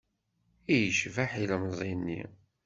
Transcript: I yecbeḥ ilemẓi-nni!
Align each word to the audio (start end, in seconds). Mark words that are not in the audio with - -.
I 0.73 0.75
yecbeḥ 0.83 1.31
ilemẓi-nni! 1.41 2.21